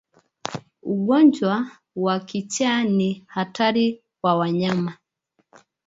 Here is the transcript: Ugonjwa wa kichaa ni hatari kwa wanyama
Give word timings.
Ugonjwa 0.83 1.71
wa 1.95 2.19
kichaa 2.19 2.83
ni 2.83 3.23
hatari 3.27 4.03
kwa 4.21 4.35
wanyama 4.35 4.97